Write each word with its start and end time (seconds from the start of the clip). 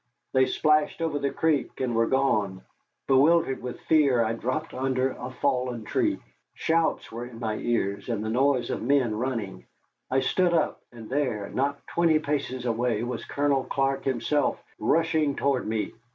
They 0.33 0.47
splashed 0.47 0.99
over 0.99 1.19
the 1.19 1.29
creek 1.29 1.79
and 1.79 1.95
were 1.95 2.07
gone. 2.07 2.63
Bewildered 3.05 3.61
with 3.61 3.79
fear, 3.81 4.25
I 4.25 4.33
dropped 4.33 4.73
under 4.73 5.11
a 5.11 5.29
fallen 5.29 5.83
tree. 5.83 6.17
Shouts 6.55 7.11
were 7.11 7.27
in 7.27 7.37
my 7.39 7.57
ears, 7.57 8.09
and 8.09 8.25
the 8.25 8.31
noise 8.31 8.71
of 8.71 8.81
men 8.81 9.15
running. 9.15 9.67
I 10.09 10.21
stood 10.21 10.55
up, 10.55 10.81
and 10.91 11.07
there, 11.07 11.51
not 11.51 11.85
twenty 11.85 12.17
paces 12.17 12.65
away, 12.65 13.03
was 13.03 13.25
Colonel 13.25 13.63
Clark 13.65 14.03
himself 14.05 14.57
rushing 14.79 15.35
toward 15.35 15.67
me. 15.67 15.93